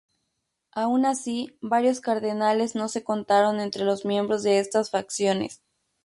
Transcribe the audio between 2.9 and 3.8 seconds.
contaron